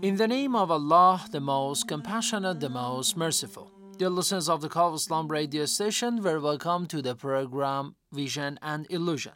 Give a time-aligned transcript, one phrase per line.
[0.00, 3.72] In the name of Allah, the most compassionate, the most merciful.
[3.96, 8.60] Dear listeners of the Call of Islam radio station, very welcome to the program Vision
[8.62, 9.32] and Illusion.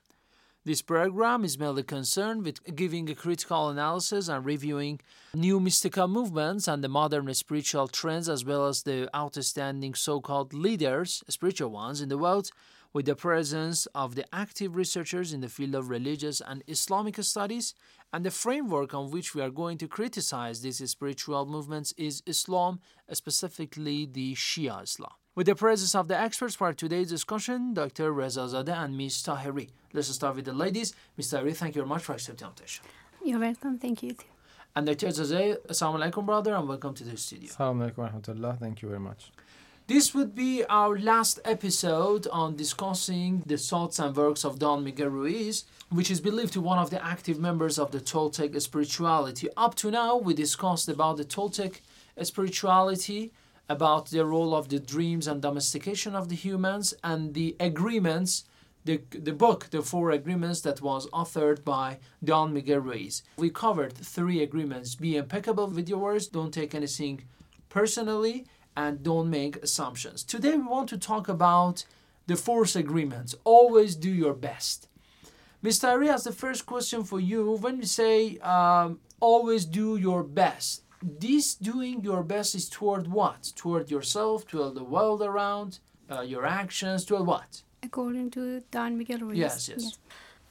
[0.65, 5.01] This program is mainly concerned with giving a critical analysis and reviewing
[5.35, 10.55] new mystical movements and the modern spiritual trends, as well as the outstanding so called
[10.55, 12.53] leaders, spiritual ones, in the world,
[12.93, 17.75] with the presence of the active researchers in the field of religious and Islamic studies.
[18.13, 22.81] And the framework on which we are going to criticize these spiritual movements is Islam,
[23.13, 25.13] specifically the Shia Islam.
[25.35, 28.13] With the presence of the experts for today's discussion, Dr.
[28.13, 29.23] Rezazadeh and Ms.
[29.23, 29.71] Tahiri.
[29.95, 30.95] Let's start with the ladies.
[31.17, 31.33] Ms.
[31.33, 32.85] Tahiri, thank you very much for accepting the invitation.
[33.25, 33.79] You're welcome.
[33.79, 34.15] Thank you.
[34.77, 35.09] And Dr.
[35.09, 37.49] Zadeh, Assalamu alaikum, brother, and welcome to the studio.
[37.49, 38.59] Assalamu alaikum warahmatullah.
[38.59, 39.33] Thank you very much.
[39.93, 45.11] This would be our last episode on discussing the thoughts and works of Don Miguel
[45.11, 49.49] Ruiz, which is believed to be one of the active members of the Toltec spirituality.
[49.55, 51.83] Up to now, we discussed about the Toltec
[52.23, 53.33] spirituality,
[53.69, 58.45] about the role of the dreams and domestication of the humans, and the agreements,
[58.87, 63.23] the, the book, The Four Agreements, that was authored by Don Miguel Ruiz.
[63.37, 64.95] We covered three agreements.
[64.95, 67.25] Be impeccable with your words, don't take anything
[67.69, 68.47] personally,
[68.77, 70.23] and don't make assumptions.
[70.23, 71.85] Today, we want to talk about
[72.27, 73.35] the force agreements.
[73.45, 74.89] Always do your best.
[75.63, 75.89] Mr.
[75.89, 81.55] Arias, the first question for you when you say um, always do your best, this
[81.55, 83.53] doing your best is toward what?
[83.55, 85.79] Toward yourself, toward the world around,
[86.11, 87.63] uh, your actions, toward what?
[87.83, 89.39] According to Don Miguel Ruiz.
[89.39, 89.83] Yes, yes.
[89.83, 89.99] yes.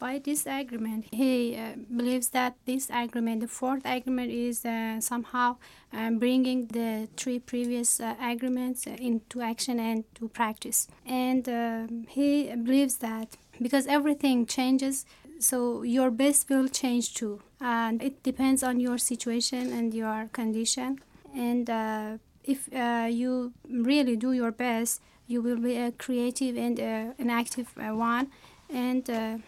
[0.02, 5.58] By this agreement, he uh, believes that this agreement, the fourth agreement, is uh, somehow
[5.94, 10.88] um, bringing the three previous uh, agreements into action and to practice.
[11.06, 15.06] And um, he believes that because everything changes,
[15.38, 17.44] so your best will change too.
[17.60, 20.98] And it depends on your situation and your condition.
[21.36, 26.80] And uh, if uh, you really do your best, you will be a creative and
[26.80, 28.32] uh, an active one.
[28.74, 29.44] And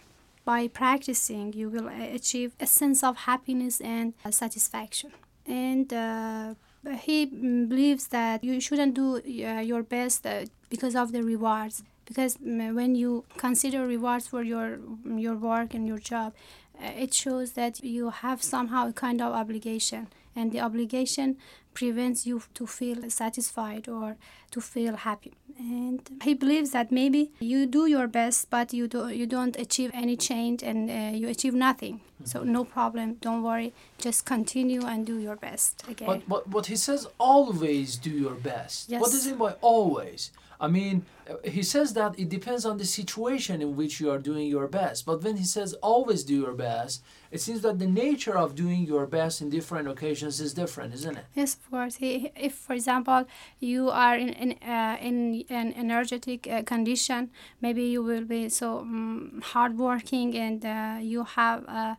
[0.46, 5.12] by practicing, you will achieve a sense of happiness and satisfaction.
[5.46, 6.56] And uh,
[7.02, 11.84] he believes that you shouldn't do uh, your best uh, because of the rewards.
[12.06, 16.34] Because when you consider rewards for your your work and your job,
[16.82, 21.38] it shows that you have somehow a kind of obligation, and the obligation
[21.74, 24.16] prevents you to feel satisfied or
[24.52, 25.34] to feel happy.
[25.58, 29.92] And he believes that maybe you do your best but you do you don't achieve
[29.94, 31.96] any change and uh, you achieve nothing.
[31.96, 32.26] Mm-hmm.
[32.26, 33.16] so no problem.
[33.22, 33.74] Don't worry.
[33.98, 36.08] Just continue and do your best again.
[36.08, 38.90] But, but but he says always do your best.
[38.90, 39.02] Yes.
[39.02, 40.32] what does he mean by always
[40.64, 41.06] I mean,
[41.44, 45.06] he says that it depends on the situation in which you are doing your best.
[45.06, 48.86] But when he says always do your best, it seems that the nature of doing
[48.86, 51.26] your best in different occasions is different, isn't it?
[51.36, 51.98] Yes, of course.
[52.00, 53.26] If, for example,
[53.60, 58.68] you are in in, uh, in an energetic uh, condition, maybe you will be so
[58.80, 61.60] um, hardworking and uh, you have.
[61.68, 61.96] Uh,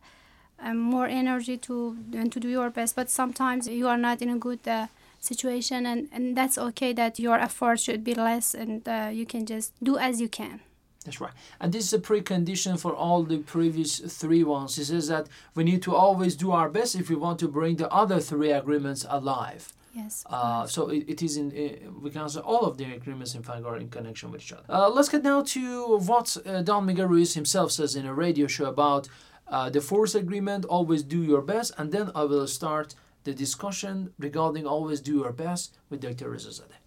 [0.73, 1.75] more energy to
[2.15, 4.87] and to do your best, but sometimes you are not in a good uh,
[5.25, 9.47] situation and, and that's okay that your effort should be less and uh, you can
[9.47, 10.61] just do as you can
[11.05, 15.09] that's right and this is a precondition for all the previous three ones it says
[15.09, 18.21] that we need to always do our best if we want to bring the other
[18.21, 20.25] three agreements alive Yes.
[20.29, 23.43] Uh, so it, it is in uh, we can say all of the agreements in
[23.45, 24.65] fact are in connection with each other.
[24.69, 28.49] Uh, let's get now to what uh, Don Miguel Ruiz himself says in a radio
[28.49, 29.09] show about
[29.47, 30.65] uh, the force agreement.
[30.65, 35.33] Always do your best, and then I will start the discussion regarding always do your
[35.33, 36.31] best with Dr.
[36.31, 36.81] Rezazadeh.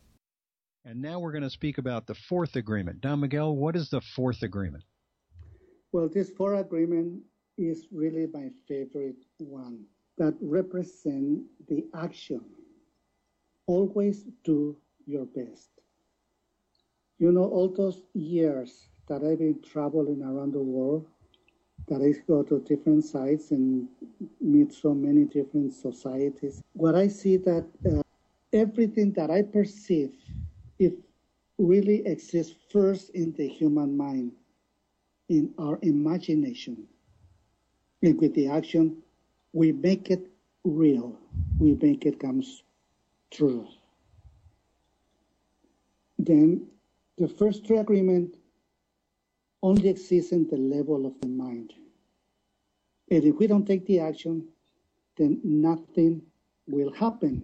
[0.86, 3.02] And now we're going to speak about the fourth agreement.
[3.02, 4.84] Don Miguel, what is the fourth agreement?
[5.92, 7.22] Well, this fourth agreement
[7.58, 9.84] is really my favorite one
[10.18, 12.42] that represent the action.
[13.66, 15.70] Always do your best.
[17.20, 21.08] You know, all those years that I've been traveling around the world,
[21.88, 23.88] that I go to different sites and
[24.42, 28.02] meet so many different societies, what I see that uh,
[28.52, 30.12] everything that I perceive,
[30.80, 30.94] it
[31.58, 34.34] really exists first in the human mind,
[35.30, 36.88] in our imagination.
[38.04, 38.98] And with the action,
[39.54, 40.28] we make it
[40.64, 41.18] real.
[41.58, 42.44] We make it come
[43.32, 43.68] true.
[46.20, 46.68] Then
[47.18, 48.36] the first true agreement
[49.64, 51.74] only exists in the level of the mind.
[53.10, 54.48] And if we don't take the action,
[55.18, 56.22] then nothing
[56.68, 57.44] will happen.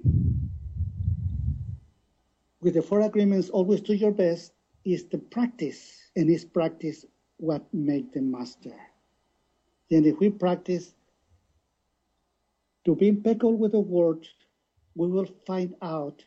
[2.61, 4.53] With the four agreements, always do your best
[4.85, 7.05] is the practice, and is practice
[7.37, 8.75] what make the master.
[9.91, 10.93] And if we practice
[12.85, 14.27] to be impeccable with the word,
[14.95, 16.23] we will find out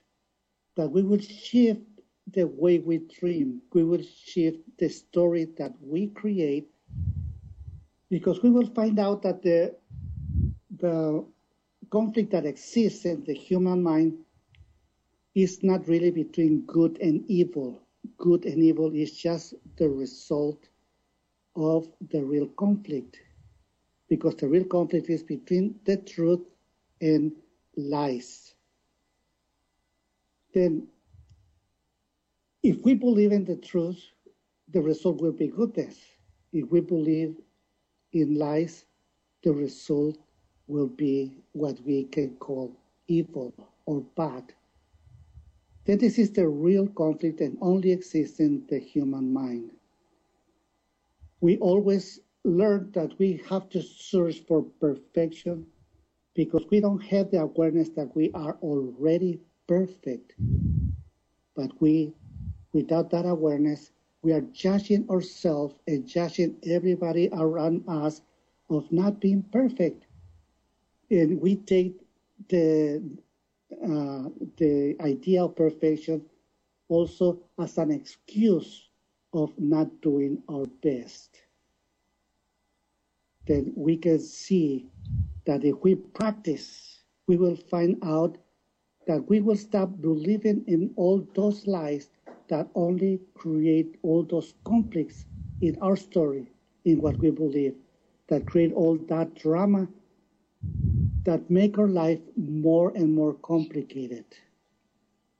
[0.77, 1.83] that we will shift
[2.33, 3.63] the way we dream.
[3.73, 6.69] We will shift the story that we create
[8.11, 9.75] because we will find out that the,
[10.79, 11.25] the
[11.91, 14.15] conflict that exists in the human mind
[15.35, 17.81] is not really between good and evil.
[18.19, 20.69] Good and evil is just the result
[21.57, 23.19] of the real conflict
[24.09, 26.41] because the real conflict is between the truth
[27.01, 27.33] and
[27.77, 28.55] lies.
[30.55, 30.89] Then,
[32.67, 34.03] if we believe in the truth,
[34.73, 36.01] the result will be goodness.
[36.53, 37.37] If we believe
[38.13, 38.87] in lies,
[39.45, 40.19] the result
[40.67, 42.77] will be what we can call
[43.07, 43.55] evil
[43.87, 44.53] or bad.
[45.85, 49.71] Then this is the real conflict and only exists in the human mind.
[51.41, 55.67] We always learn that we have to search for perfection
[56.35, 59.39] because we don't have the awareness that we are already
[59.69, 60.35] perfect.
[61.55, 62.13] But we,
[62.77, 63.93] without that awareness,
[64.23, 68.23] we are judging ourselves and judging everybody around us
[68.71, 70.07] of not being perfect.
[71.11, 72.01] And we take
[72.49, 73.03] the,
[73.73, 76.23] uh, the idea of perfection
[76.89, 78.89] also as an excuse
[79.35, 81.47] of not doing our best
[83.47, 84.87] then we can see
[85.47, 88.39] that if we practice, we will find out
[89.07, 92.11] that we will stop believing in all those lies
[92.49, 95.25] that only create all those conflicts
[95.61, 96.47] in our story,
[96.85, 97.75] in what we believe,
[98.29, 99.89] that create all that drama
[101.25, 104.25] that make our life more and more complicated.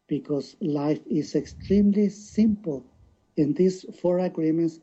[0.09, 2.85] Because life is extremely simple.
[3.37, 4.81] In these four agreements,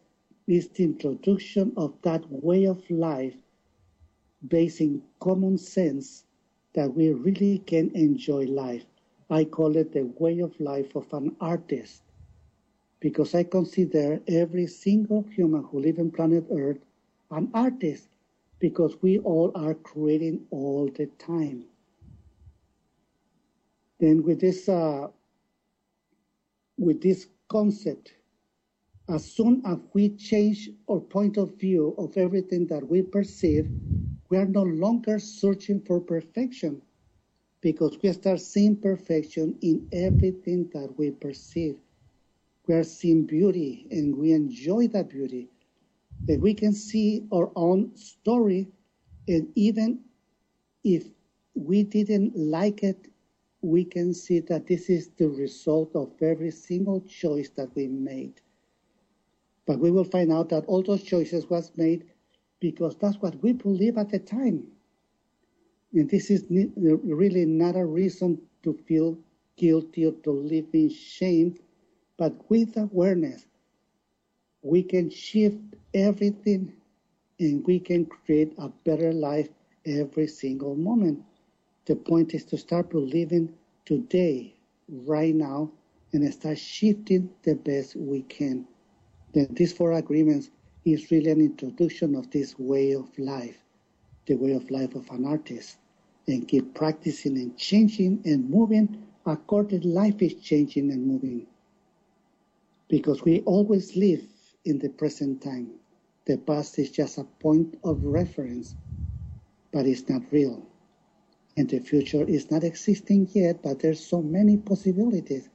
[0.47, 3.35] is the introduction of that way of life
[4.47, 6.25] based in common sense
[6.73, 8.85] that we really can enjoy life.
[9.29, 12.03] I call it the way of life of an artist
[13.03, 16.79] because I consider every single human who lives on planet Earth
[17.31, 18.09] an artist
[18.59, 21.65] because we all are creating all the time.
[23.99, 25.09] Then with this uh,
[26.77, 28.13] with this concept
[29.09, 33.69] as soon as we change our point of view of everything that we perceive,
[34.29, 36.81] we are no longer searching for perfection
[37.61, 41.77] because we start seeing perfection in everything that we perceive.
[42.67, 45.49] We are seeing beauty and we enjoy that beauty.
[46.25, 48.69] That we can see our own story,
[49.27, 49.99] and even
[50.83, 51.07] if
[51.55, 53.09] we didn't like it,
[53.61, 58.41] we can see that this is the result of every single choice that we made.
[59.65, 62.05] But we will find out that all those choices was made
[62.59, 64.67] because that's what we believe at the time.
[65.93, 69.17] And this is really not a reason to feel
[69.55, 71.55] guilty or to live in shame,
[72.17, 73.45] but with awareness,
[74.61, 75.59] we can shift
[75.93, 76.73] everything
[77.39, 79.49] and we can create a better life
[79.85, 81.23] every single moment.
[81.85, 83.53] The point is to start believing
[83.85, 84.55] today,
[84.89, 85.71] right now,
[86.13, 88.67] and start shifting the best we can
[89.33, 90.49] that these four agreements
[90.85, 93.63] is really an introduction of this way of life,
[94.25, 95.77] the way of life of an artist,
[96.27, 101.47] and keep practicing and changing and moving according life is changing and moving.
[102.93, 104.21] Because we always live
[104.65, 105.71] in the present time.
[106.25, 108.75] The past is just a point of reference,
[109.71, 110.63] but it's not real.
[111.57, 115.49] And the future is not existing yet, but there's so many possibilities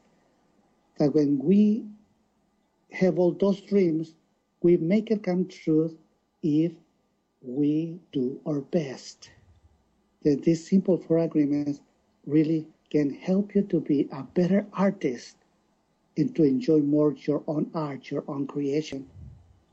[0.99, 1.87] that when we
[2.91, 4.17] have all those dreams,
[4.65, 5.97] we make it come true
[6.43, 6.73] if
[7.41, 9.31] we do our best.
[10.25, 11.83] Then these simple four agreements
[12.27, 15.38] really can help you to be a better artist
[16.19, 19.09] and to enjoy more your own art, your own creation,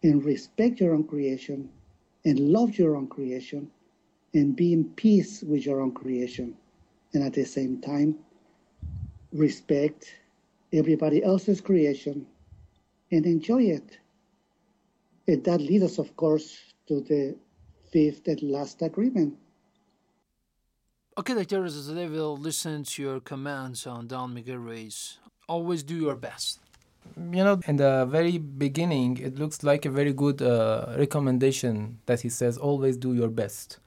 [0.04, 1.68] and respect your own creation
[2.24, 3.70] and love your own creation
[4.36, 6.56] and be in peace with your own creation.
[7.14, 8.20] And at the same time,
[9.34, 10.14] respect
[10.72, 12.28] everybody else's creation
[13.12, 13.98] and enjoy it.
[15.28, 17.36] And that leads us, of course, to the
[17.92, 19.36] fifth and last agreement.
[21.18, 21.64] Okay, Dr.
[21.64, 25.18] Rezazadeh will listen to your commands on Don Miguel Ruiz.
[25.48, 26.60] Always do your best.
[27.16, 32.22] You know, in the very beginning, it looks like a very good uh, recommendation that
[32.22, 33.80] he says, always do your best.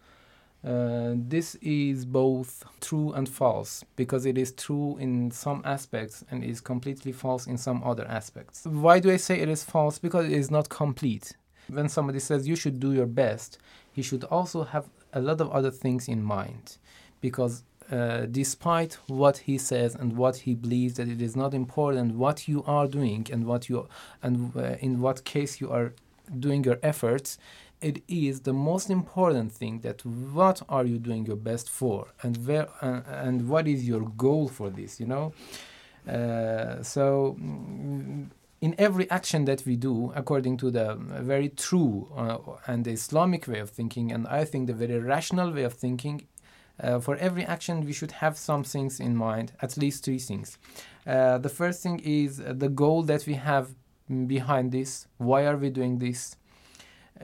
[0.65, 6.43] Uh, this is both true and false because it is true in some aspects and
[6.43, 8.65] is completely false in some other aspects.
[8.65, 9.99] Why do I say it is false?
[9.99, 11.37] Because it is not complete.
[11.69, 13.59] When somebody says you should do your best,
[13.93, 16.79] he should also have a lot of other things in mind
[17.21, 22.15] because uh, despite what he says and what he believes that it is not important
[22.15, 23.89] what you are doing and what you
[24.23, 25.93] and uh, in what case you are
[26.39, 27.39] doing your efforts
[27.81, 32.47] it is the most important thing that what are you doing your best for and
[32.47, 35.33] where uh, and what is your goal for this you know?
[36.07, 38.27] Uh, so mm,
[38.61, 43.47] in every action that we do according to the very true uh, and the islamic
[43.47, 46.27] way of thinking and i think the very rational way of thinking
[46.81, 50.59] uh, for every action, we should have some things in mind, at least three things.
[51.07, 53.75] Uh, the first thing is the goal that we have
[54.27, 55.07] behind this.
[55.19, 56.37] Why are we doing this?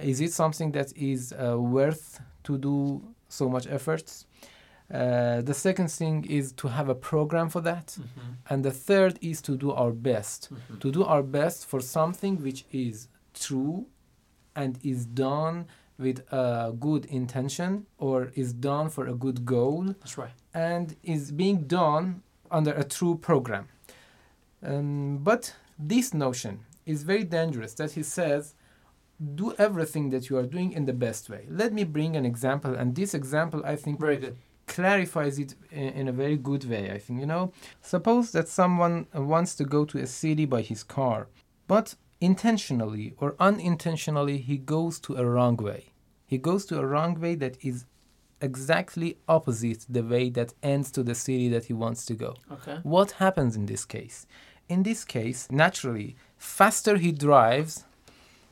[0.01, 4.27] Is it something that is uh, worth to do so much efforts?
[4.93, 7.87] Uh, the second thing is to have a program for that.
[7.87, 8.33] Mm-hmm.
[8.51, 10.51] And the third is to do our best.
[10.53, 10.79] Mm-hmm.
[10.79, 13.87] To do our best for something which is true
[14.55, 15.67] and is done
[15.99, 19.85] with a good intention or is done for a good goal.
[20.01, 20.33] That's right.
[20.53, 23.69] And is being done under a true program.
[24.63, 28.55] Um, but this notion is very dangerous that he says,
[29.35, 31.47] do everything that you are doing in the best way.
[31.49, 34.37] Let me bring an example, and this example I think very good
[34.67, 36.91] clarifies it in, in, a very good way.
[36.91, 37.53] I think you know.
[37.81, 41.29] Suppose that someone wants to go to a city by his car,
[41.69, 45.83] but intentionally or unintentionally he goes to a wrong way.
[46.27, 47.85] He goes to a wrong way that is
[48.41, 52.35] exactly opposite the way that ends to the city that he wants to go.
[52.57, 52.79] Okay.
[52.83, 54.27] What happens in this case?
[54.69, 57.85] In this case, naturally, faster he drives,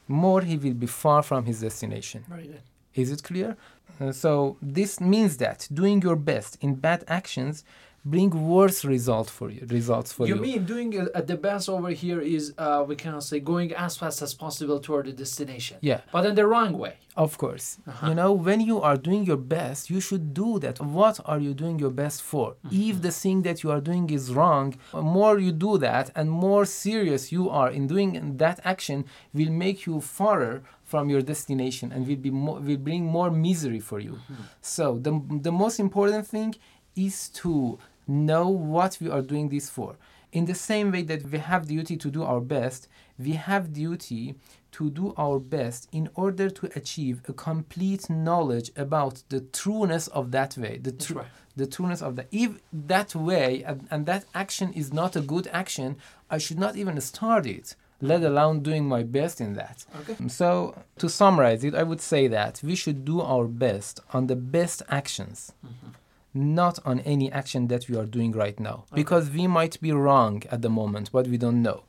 [0.07, 2.25] more he will be far from his destination.
[2.29, 2.63] Very good.
[2.95, 3.57] Is it clear?
[4.01, 7.65] Uh, so this means that doing your best in bad actions
[8.05, 10.35] bring worse result for you results for you.
[10.35, 13.97] You mean doing uh, the best over here is uh, we can say going as
[13.97, 15.77] fast as possible toward the destination.
[15.81, 16.01] Yeah.
[16.11, 16.97] But in the wrong way.
[17.17, 17.79] Of course.
[17.87, 18.09] Uh-huh.
[18.09, 20.81] You know, when you are doing your best, you should do that.
[20.81, 22.57] What are you doing your best for?
[22.67, 22.91] Mm-hmm.
[22.91, 26.65] If the thing that you are doing is wrong, more you do that and more
[26.65, 32.07] serious you are in doing that action will make you farther from your destination and
[32.07, 34.13] will be more, will bring more misery for you.
[34.13, 34.43] Mm-hmm.
[34.61, 36.55] So the the most important thing
[36.95, 37.79] is to
[38.13, 39.97] know what we are doing this for.
[40.33, 42.89] In the same way that we have duty to do our best,
[43.19, 44.35] we have duty
[44.73, 50.31] to do our best in order to achieve a complete knowledge about the trueness of
[50.31, 51.27] that way, the, tr- right.
[51.55, 52.29] the trueness of that.
[52.33, 55.97] If that way and, and that action is not a good action,
[56.31, 59.85] I should not even start it let alone doing my best in that.
[60.01, 60.27] Okay.
[60.27, 64.35] So, to summarize it, I would say that we should do our best on the
[64.35, 65.53] best actions.
[65.65, 65.93] Mm-hmm
[66.35, 68.85] not on any action that we are doing right now.
[68.87, 69.03] Okay.
[69.03, 71.85] because we might be wrong at the moment but we don't know.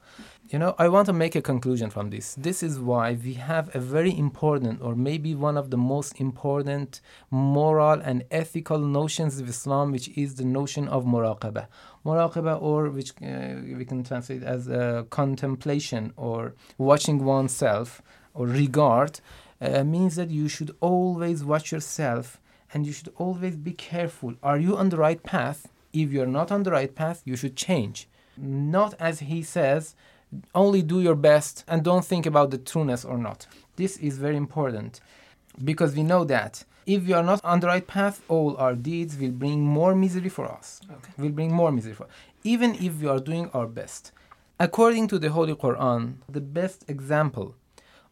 [0.50, 2.36] You know i want to make a conclusion from this.
[2.36, 7.02] This is why we have a very important or maybe one of the most important
[7.32, 11.68] moral and ethical notions of islam which is the notion of muraqabah
[12.06, 18.02] muraqabah or which uh, we can translate as uh, contemplation or watching oneself
[18.34, 19.22] or regard
[19.62, 22.40] uh, means that you should always watch yourself
[22.74, 24.34] and you should always be careful.
[24.42, 25.68] Are you on the right path?
[25.94, 28.10] If you're not on the right path, you should change.
[28.36, 29.96] Not as he says,
[30.56, 33.46] only do your best and don't think about the trueness or not.
[33.76, 35.02] This is very important
[35.64, 39.16] because we know that if we are not on the right path, all our deeds
[39.18, 40.82] will bring more misery for us.
[40.92, 41.12] Okay.
[41.18, 42.10] Will bring more misery for us,
[42.44, 44.12] even if we are doing our best.
[44.60, 47.56] According to the Holy Quran, the best example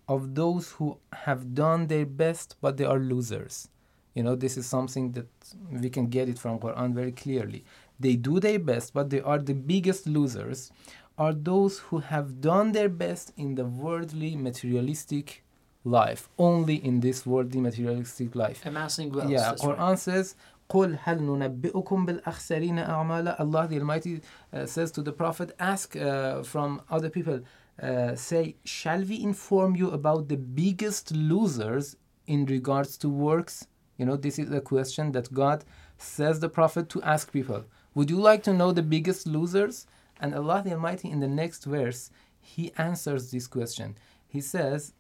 [0.08, 3.70] of those who have done their best but they are losers
[4.15, 5.29] you know, this is something that
[5.71, 7.65] we can get it from Quran very clearly.
[8.01, 10.71] They do their best, but they are the biggest losers.
[11.19, 15.45] Are those who have done their best in the worldly, materialistic
[15.87, 18.67] life, only in this worldly materialistic life.
[18.67, 19.31] Amassing wealth.
[19.31, 19.99] Yeah, that's Quran right.
[19.99, 20.35] says,
[20.69, 24.21] قُلْ هَلْ نُنَبِّئُكُمْ بِالْأَخْسَرِينَ أَعْمَالًا Allah the Almighty
[24.53, 27.41] uh, says to the Prophet, ask uh, from other people,
[27.81, 33.67] uh, say, shall we inform you about the biggest losers in regards to works?
[34.02, 35.64] You know, this is a question that God
[36.00, 37.66] says the prophet to ask people.
[37.94, 39.86] Would you like to know the biggest losers?
[40.20, 42.10] And Allah the Almighty in the next verse,
[42.42, 43.96] He answers this question.
[44.28, 44.94] He says,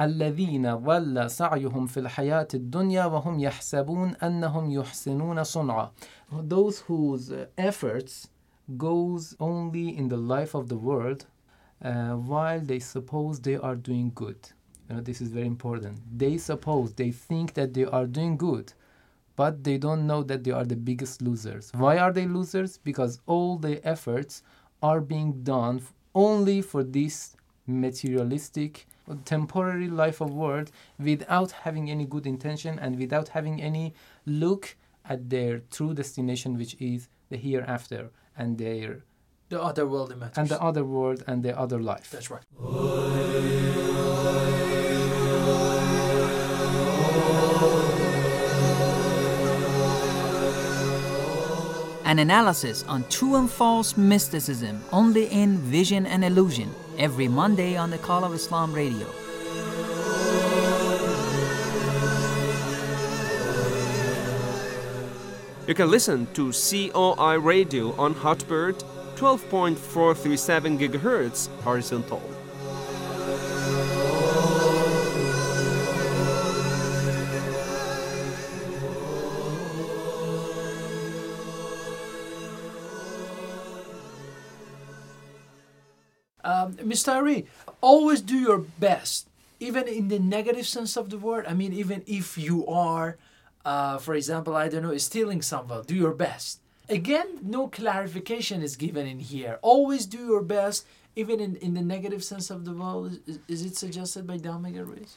[0.00, 5.90] الذين ضل سعيهم في الحياة الدنيا وهم يحسبون أنهم يحسنون صنعا
[6.32, 8.26] Those whose uh, efforts
[8.76, 11.26] goes only in the life of the world
[11.80, 14.50] uh, while they suppose they are doing good.
[14.88, 15.98] You know, this is very important.
[16.16, 18.72] They suppose, they think that they are doing good,
[19.36, 21.70] but they don't know that they are the biggest losers.
[21.74, 22.78] Why are they losers?
[22.78, 24.42] Because all their efforts
[24.82, 25.82] are being done
[26.14, 28.86] only for this materialistic,
[29.24, 33.94] temporary life of world without having any good intention and without having any
[34.26, 39.04] look at their true destination, which is the hereafter and their
[39.48, 40.38] The other worldly matters.
[40.38, 42.10] and the other world and the other life.
[42.10, 43.57] That's right.
[52.08, 57.90] An analysis on true and false mysticism only in Vision and Illusion every Monday on
[57.90, 59.06] the Call of Islam radio.
[65.66, 68.82] You can listen to COI Radio on Hotbird
[69.16, 72.37] 12.437 GHz horizontal.
[86.68, 87.14] Mr.
[87.14, 87.46] Ari,
[87.80, 89.28] always do your best,
[89.60, 91.46] even in the negative sense of the word.
[91.46, 93.16] I mean, even if you are,
[93.64, 96.60] uh, for example, I don't know, stealing someone, do your best.
[96.88, 99.58] Again, no clarification is given in here.
[99.60, 103.20] Always do your best, even in, in the negative sense of the word.
[103.26, 105.16] Is, is it suggested by Miguel Ruiz?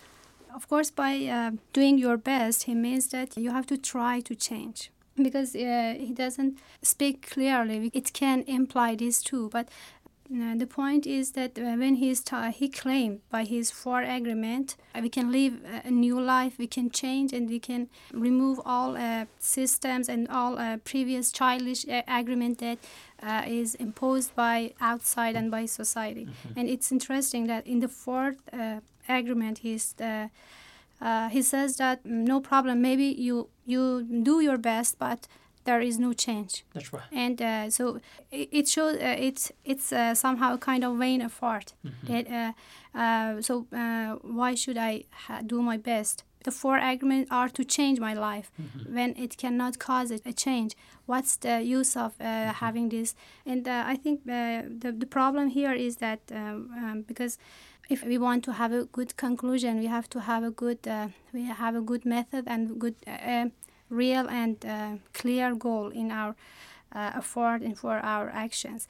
[0.53, 4.35] Of course, by uh, doing your best, he means that you have to try to
[4.35, 4.91] change.
[5.15, 9.49] Because uh, he doesn't speak clearly, it can imply this too.
[9.49, 9.69] But
[10.33, 14.01] uh, the point is that uh, when he is ta- he claimed by his four
[14.01, 18.59] agreement, uh, we can live a new life, we can change, and we can remove
[18.65, 22.77] all uh, systems and all uh, previous childish uh, agreement that
[23.21, 26.27] uh, is imposed by outside and by society.
[26.55, 30.27] And it's interesting that in the fourth uh, agreement, he's uh,
[31.01, 32.81] uh, he says that mm, no problem.
[32.81, 35.27] Maybe you you do your best, but
[35.63, 36.63] there is no change.
[36.73, 37.03] That's right.
[37.11, 37.99] And uh, so
[38.31, 41.73] it, it shows uh, it's it's uh, somehow kind of vain effort.
[42.07, 46.23] That uh, uh, so uh, why should I ha- do my best?
[46.43, 48.51] The four agreements are to change my life
[48.89, 50.75] when it cannot cause a change.
[51.05, 53.13] What's the use of uh, having this?
[53.45, 57.37] And uh, I think uh, the the problem here is that um, um, because
[57.89, 61.07] if we want to have a good conclusion, we have to have a good uh,
[61.33, 63.49] we have a good method and good uh,
[63.91, 66.35] real and uh, clear goal in our
[66.93, 68.87] uh, effort and for our actions.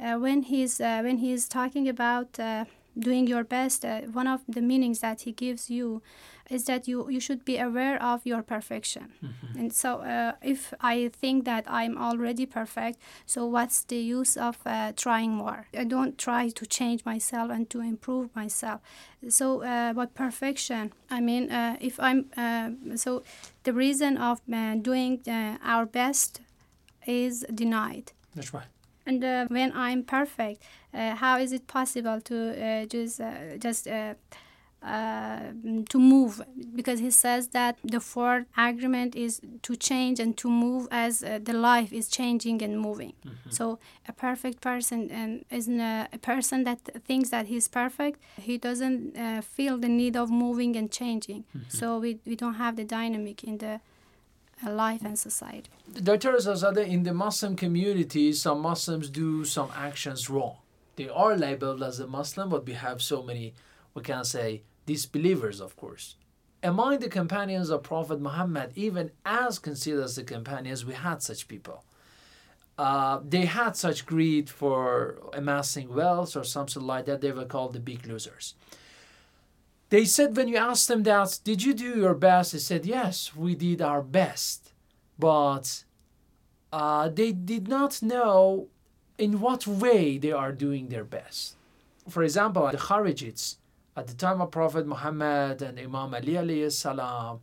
[0.00, 2.64] Uh, when he's uh, when he's talking about uh,
[2.98, 6.02] doing your best, uh, one of the meanings that he gives you
[6.50, 9.12] is that you you should be aware of your perfection.
[9.58, 14.58] And so, uh, if I think that I'm already perfect, so what's the use of
[14.66, 15.66] uh, trying more?
[15.78, 18.80] I don't try to change myself and to improve myself.
[19.28, 23.22] So, uh, but perfection, I mean, uh, if I'm uh, so,
[23.62, 26.40] the reason of uh, doing uh, our best
[27.06, 28.12] is denied.
[28.34, 28.66] That's right.
[29.06, 34.14] And uh, when I'm perfect, how is it possible to uh, just uh, just uh,
[34.82, 35.52] uh,
[35.88, 36.42] to move?
[36.74, 41.38] Because he says that the fourth agreement is to change and to move as uh,
[41.42, 43.12] the life is changing and moving.
[43.50, 43.78] So
[44.08, 48.20] a perfect person and isn't a, a person that thinks that he's perfect.
[48.40, 51.44] He doesn't uh, feel the need of moving and changing.
[51.68, 53.80] So we, we don't have the dynamic in the
[54.66, 55.70] uh, life and society.
[56.02, 56.32] Dr.
[56.38, 60.56] Zazadeh, in the Muslim community, some Muslims do some actions wrong.
[60.96, 63.54] They are labeled as a Muslim, but we have so many,
[63.94, 66.16] we can say, disbelievers, of course.
[66.62, 71.48] Among the companions of Prophet Muhammad, even as considered as the companions, we had such
[71.48, 71.84] people.
[72.78, 77.20] Uh, they had such greed for amassing wealth or something like that.
[77.20, 78.54] They were called the big losers.
[79.90, 82.52] They said when you asked them that, did you do your best?
[82.52, 84.72] They said, yes, we did our best.
[85.18, 85.84] But
[86.72, 88.68] uh, they did not know
[89.18, 91.56] in what way they are doing their best.
[92.08, 93.56] For example, the Kharijites,
[93.96, 97.40] at the time of Prophet Muhammad and Imam Ali alayhi salam,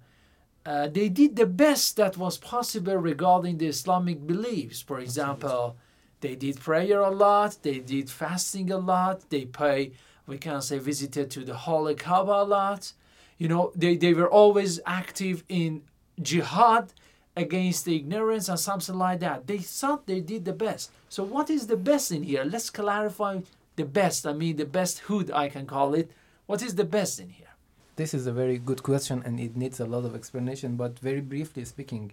[0.66, 4.82] uh, they did the best that was possible regarding the Islamic beliefs.
[4.82, 5.78] For example,
[6.22, 9.94] they did prayer a lot, they did fasting a lot, they pay,
[10.28, 12.92] we can say, visited to the Holy Kaaba a lot.
[13.38, 15.84] You know, they, they were always active in
[16.22, 16.94] jihad
[17.40, 19.48] against the ignorance and something like that.
[19.48, 20.92] They thought they did the best.
[21.08, 22.44] So, what is the best in here?
[22.44, 23.40] Let's clarify
[23.76, 24.28] the best.
[24.28, 26.12] I mean, the best hood, I can call it.
[26.48, 27.54] What is the best in here?
[27.96, 31.22] This is a very good question and it needs a lot of explanation, but very
[31.22, 32.12] briefly speaking,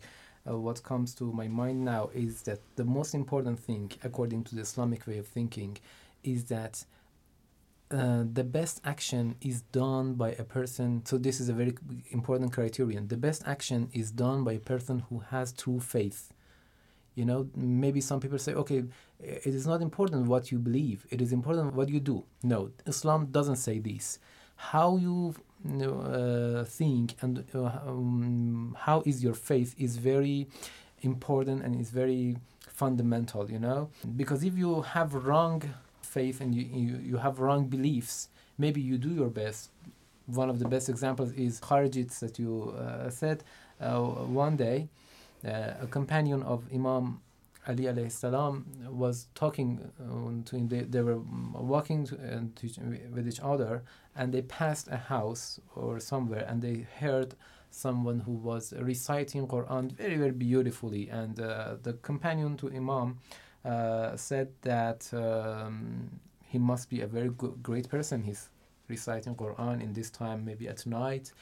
[0.48, 4.54] uh, what comes to my mind now is that the most important thing, according to
[4.54, 5.76] the Islamic way of thinking,
[6.22, 6.84] is that
[7.90, 11.02] uh, the best action is done by a person.
[11.04, 11.74] So this is a very
[12.10, 13.08] important criterion.
[13.08, 16.32] The best action is done by a person who has true faith.
[17.14, 18.84] You know, maybe some people say, okay,
[19.20, 21.06] it is not important what you believe.
[21.10, 22.24] It is important what you do.
[22.42, 24.18] No, Islam doesn't say this.
[24.56, 25.34] How you
[25.80, 30.48] uh, think and uh, um, how is your faith is very
[31.02, 32.36] important and is very
[32.68, 33.50] fundamental.
[33.50, 35.62] You know, because if you have wrong
[36.18, 38.14] faith and you, you, you have wrong beliefs,
[38.64, 39.70] maybe you do your best.
[40.42, 43.38] One of the best examples is Kharijites that you uh, said.
[43.80, 44.00] Uh,
[44.44, 44.78] one day,
[45.44, 47.20] uh, a companion of Imam
[47.68, 48.54] Ali alayhi salam
[49.04, 49.68] was talking
[50.00, 50.68] uh, to him.
[50.68, 51.20] They, they were
[51.74, 52.64] walking to, uh, to,
[53.14, 53.82] with each other
[54.16, 57.34] and they passed a house or somewhere and they heard
[57.70, 61.08] someone who was reciting Quran very, very beautifully.
[61.10, 63.18] And uh, the companion to Imam
[64.16, 66.10] said that um,
[66.48, 68.22] he must be a very good, great person.
[68.22, 68.48] He's
[68.88, 71.32] reciting Quran in this time, maybe at night,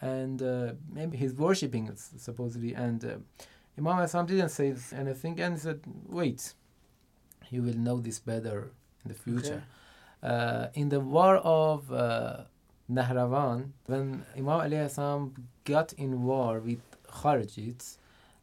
[0.00, 2.74] and uh, maybe he's worshiping supposedly.
[2.74, 3.08] And uh,
[3.78, 6.54] Imam Aslam didn't say anything and he said, "Wait,
[7.50, 8.70] you will know this better
[9.04, 10.34] in the future." Okay.
[10.34, 12.44] Uh, in the war of uh,
[12.90, 15.32] Nahrawan, when Imam Ali Aslam
[15.64, 17.98] got in war with Kharijites,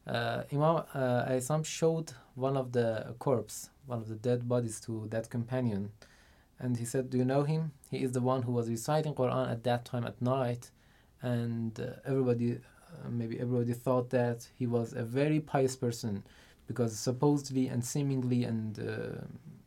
[0.08, 5.08] uh, Imam uh, Isam showed one of the corpse, one of the dead bodies to
[5.10, 5.92] that companion,
[6.60, 7.72] and he said, "Do you know him?
[7.92, 10.72] He is the one who was reciting Quran at that time at night,
[11.22, 16.24] and uh, everybody, uh, maybe everybody thought that he was a very pious person,
[16.68, 19.22] because supposedly and seemingly and uh,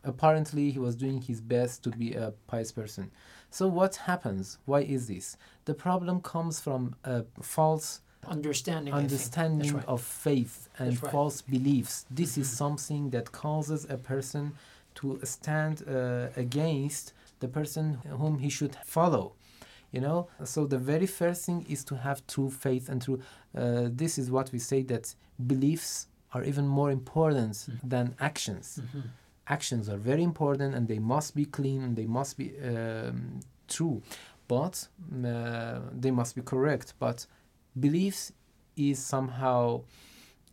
[0.05, 3.11] apparently he was doing his best to be a pious person.
[3.51, 4.59] So what happens?
[4.67, 5.37] Why is this?
[5.65, 9.85] The problem comes from a false." Understanding understanding right.
[9.87, 11.13] of faith and right.
[11.13, 12.43] false beliefs this mm-hmm.
[12.43, 14.53] is something that causes a person
[14.95, 19.33] to stand uh, against the person whom he should follow
[19.91, 23.21] you know so the very first thing is to have true faith and true
[23.57, 25.15] uh, this is what we say that
[25.47, 27.89] beliefs are even more important mm-hmm.
[27.89, 29.01] than actions mm-hmm.
[29.49, 34.01] actions are very important and they must be clean and they must be um, true
[34.49, 34.89] but
[35.25, 37.27] uh, they must be correct but
[37.79, 38.33] beliefs
[38.77, 39.83] is somehow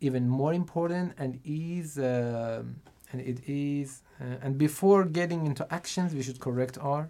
[0.02, 2.64] even more important and is uh,
[3.12, 7.10] and it is uh, and before getting into actions we should correct our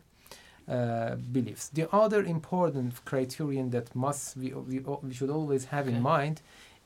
[0.67, 5.95] uh, beliefs the other important criterion that must we, we, we should always have okay.
[5.95, 6.41] in mind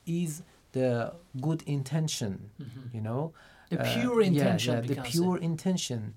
[0.06, 2.96] is the good intention mm-hmm.
[2.96, 3.32] you know
[3.70, 5.44] the pure intention yeah, yeah the pure say.
[5.44, 6.14] intention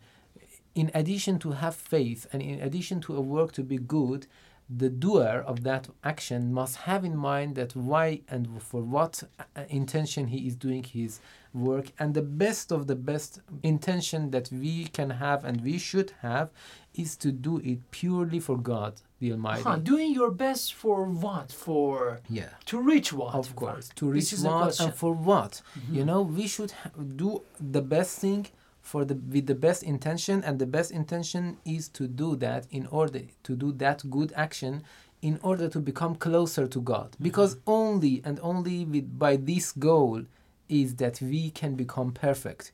[0.75, 4.27] in addition to have faith and in addition to a work to be good
[4.69, 9.23] the doer of that action must have in mind that why and for what
[9.69, 11.21] intention he is doing his
[11.53, 16.11] work and the best of the best intention that we can have and we should
[16.21, 16.49] have
[16.93, 19.63] is to do it purely for God the Almighty.
[19.63, 21.51] Huh, doing your best for what?
[21.51, 22.49] For yeah.
[22.65, 23.33] To reach what?
[23.33, 23.89] Of course.
[23.95, 25.61] To reach what and for what?
[25.79, 25.95] Mm-hmm.
[25.95, 28.47] You know, we should ha- do the best thing
[28.87, 32.87] for the with the best intention and the best intention is to do that in
[32.87, 34.81] order to do that good action
[35.21, 37.11] in order to become closer to God.
[37.11, 37.23] Mm-hmm.
[37.23, 40.23] because only and only with by this goal
[40.69, 42.71] is that we can become perfect.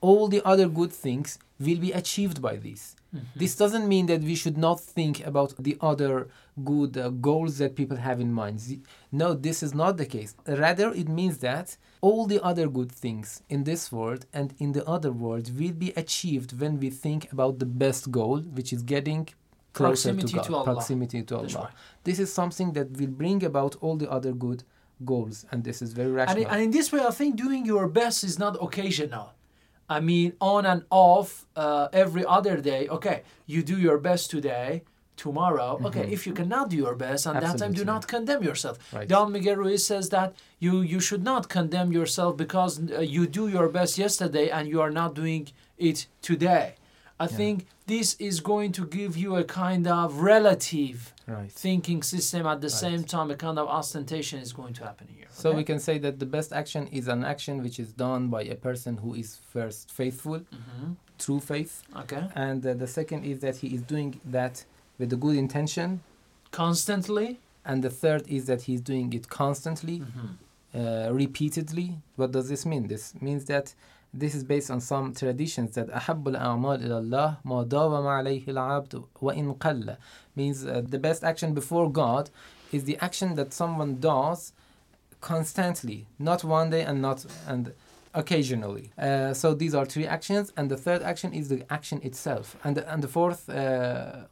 [0.00, 3.24] All the other good things will be achieved by this mm-hmm.
[3.36, 6.28] this doesn't mean that we should not think about the other
[6.64, 8.58] good uh, goals that people have in mind
[9.12, 13.42] no this is not the case rather it means that all the other good things
[13.48, 17.58] in this world and in the other world will be achieved when we think about
[17.58, 19.28] the best goal, which is getting
[19.72, 20.64] closer proximity to God, to Allah.
[20.64, 21.66] proximity to That's Allah.
[21.66, 21.74] right.
[22.04, 24.64] This is something that will bring about all the other good
[25.04, 26.44] goals, and this is very rational.
[26.44, 29.32] And, and in this way, I think doing your best is not occasional.
[29.90, 32.88] I mean, on and off uh, every other day.
[32.88, 34.84] Okay, you do your best today,
[35.16, 35.70] tomorrow.
[35.74, 35.86] Mm-hmm.
[35.86, 38.78] Okay, if you cannot do your best, and that time do not condemn yourself.
[38.92, 39.08] Right.
[39.08, 40.28] Don Miguel Ruiz says that
[40.60, 44.80] you you should not condemn yourself because uh, you do your best yesterday and you
[44.80, 46.66] are not doing it today.
[47.24, 51.52] I think this is going to give you a kind of relative Right.
[51.52, 53.30] thinking system at the same time.
[53.30, 55.26] A kind of ostentation is going to happen here.
[55.30, 55.56] So okay?
[55.58, 58.56] we can say that the best action is an action which is done by a
[58.56, 60.96] person who is first faithful, Mhm.
[61.24, 61.82] true faith.
[62.02, 62.24] Okay.
[62.34, 64.64] And uh, the second is that he is doing that
[64.98, 66.00] with a good intention.
[66.50, 67.38] Constantly.
[67.64, 70.02] And the third is that he's doing it constantly,
[70.74, 71.98] uh, repeatedly.
[72.16, 72.88] What does this mean?
[72.88, 73.74] This means that
[74.13, 79.03] this is based on some traditions that أحب الأعمال إلى الله ما داوم عليه العبد
[79.21, 79.97] وإن قل
[80.35, 82.29] means uh, the best action before God
[82.71, 84.53] is the action that someone does
[85.21, 87.73] constantly, not one day and not and
[88.13, 88.91] occasionally.
[88.97, 92.77] Uh, so these are three actions, and the third action is the action itself, and
[92.77, 93.49] the, and the fourth.
[93.49, 94.25] Uh,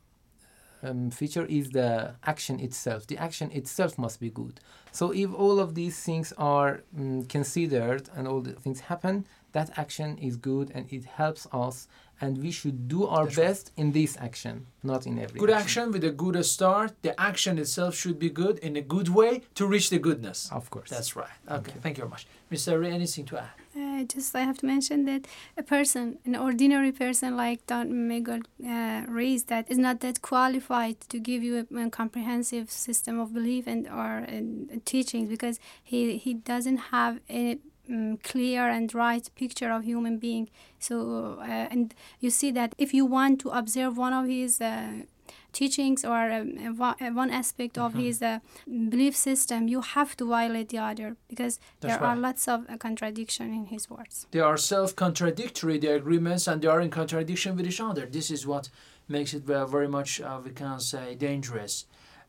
[0.86, 3.08] um, feature is the action itself.
[3.08, 4.60] The action itself must be good.
[4.92, 9.71] So if all of these things are um, considered and all the things happen, that
[9.77, 11.89] action is good and it helps us.
[12.21, 13.47] And we should do our That's right.
[13.47, 15.39] best in this action, not in every.
[15.39, 16.91] Good action with a good start.
[17.03, 20.51] The action itself should be good in a good way to reach the goodness.
[20.51, 20.91] Of course.
[20.91, 21.37] That's right.
[21.49, 21.75] Okay.
[21.81, 22.27] Thank you very much.
[22.51, 22.81] Mr.
[22.81, 23.51] Ray, anything to add?
[23.79, 28.41] Uh, just I have to mention that a person, an ordinary person like Don Miguel
[28.67, 33.33] uh, Ruiz, that is not that qualified to give you a, a comprehensive system of
[33.33, 37.59] belief and or uh, teachings because he he doesn't have a
[37.91, 40.49] um, clear and right picture of human being.
[40.79, 45.05] So uh, and you see that if you want to observe one of his uh,
[45.53, 48.01] teachings or um, uh, one- aspect of Mhm.
[48.03, 52.49] his uh, belief system, you have to violate the other because That's there are lots
[52.49, 54.27] of uh, contradiction in his words.
[54.31, 58.07] They are self contradictory, the agreements, and they are in contradiction with each other.
[58.07, 58.71] This is what
[59.09, 61.87] makes it very, very much, uh, we can say, dangerous.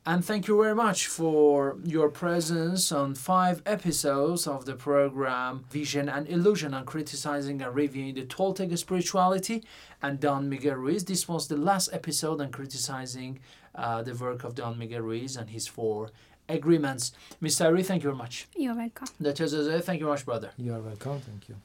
[0.09, 6.09] And thank you very much for your presence on five episodes of the program Vision
[6.09, 9.63] and Illusion on criticizing and reviewing the Toltec spirituality
[10.01, 11.05] and Don Miguel Ruiz.
[11.05, 13.37] This was the last episode on criticizing
[13.75, 16.09] uh, the work of Don Miguel Ruiz and his four
[16.57, 17.11] agreements.
[17.39, 17.65] Mr.
[17.65, 18.47] Ari, thank you very much.
[18.55, 19.09] You're welcome.
[19.19, 19.83] That is it.
[19.83, 20.49] Thank you very much, brother.
[20.57, 21.19] You are welcome.
[21.19, 21.55] Thank you.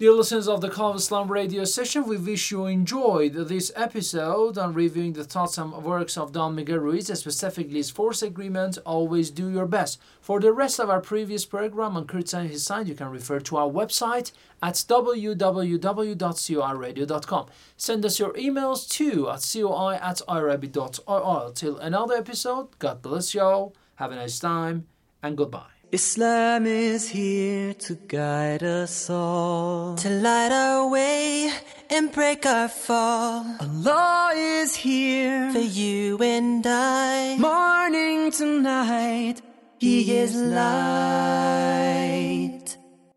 [0.00, 4.56] Dear listeners of the Call of Islam radio session, we wish you enjoyed this episode
[4.56, 9.30] on reviewing the thoughts and works of Don Miguel Ruiz, specifically his Force Agreement, Always
[9.30, 10.00] Do Your Best.
[10.22, 13.58] For the rest of our previous program on criticizing his side, you can refer to
[13.58, 14.32] our website
[14.62, 17.46] at www.corradio.com.
[17.76, 21.52] Send us your emails too at coi at irib.ir.
[21.52, 24.86] Till another episode, God bless you all, have a nice time,
[25.22, 25.79] and goodbye.
[25.92, 31.50] Islam is here to guide us all, to light our way
[31.90, 33.44] and break our fall.
[33.58, 39.42] Allah is here for you and I, morning to night.
[39.78, 41.56] He is light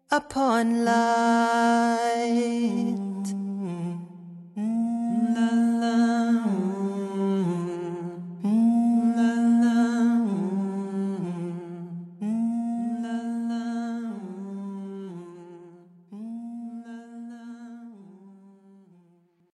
[0.09, 2.23] upon light.